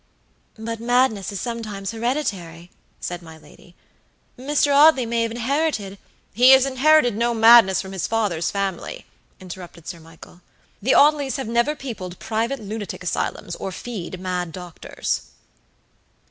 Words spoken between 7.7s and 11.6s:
from his father's family," interrupted Sir Michael. "The Audleys have